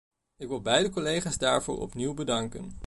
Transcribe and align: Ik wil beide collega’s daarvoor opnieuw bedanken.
Ik 0.37 0.47
wil 0.47 0.61
beide 0.61 0.89
collega’s 0.89 1.37
daarvoor 1.37 1.79
opnieuw 1.79 2.13
bedanken. 2.13 2.79